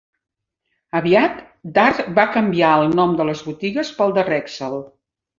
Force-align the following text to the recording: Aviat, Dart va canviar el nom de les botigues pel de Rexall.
Aviat, 0.99 1.35
Dart 1.75 2.07
va 2.19 2.25
canviar 2.37 2.71
el 2.77 2.89
nom 3.01 3.13
de 3.19 3.27
les 3.27 3.43
botigues 3.49 3.91
pel 3.99 4.15
de 4.17 4.23
Rexall. 4.31 4.79